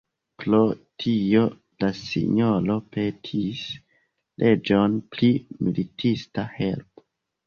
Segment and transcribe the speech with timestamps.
[0.41, 0.59] Pro
[1.01, 1.41] tio
[1.83, 3.61] la sinjoro petis
[4.45, 5.29] reĝon pri
[5.69, 7.05] militista helpo.